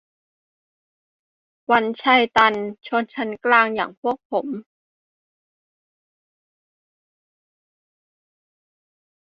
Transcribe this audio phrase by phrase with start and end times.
[1.71, 2.53] วันชัย ตัน:
[2.87, 4.47] ชนชั้นกลางอย่างพวกผม